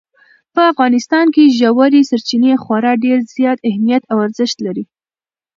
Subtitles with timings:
[0.53, 4.85] په افغانستان کې ژورې سرچینې خورا ډېر زیات اهمیت او ارزښت لري.